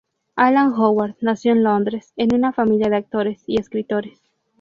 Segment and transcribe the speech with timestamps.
[0.35, 4.19] Alan Howard nació en Londres en una familia de actores y escritores.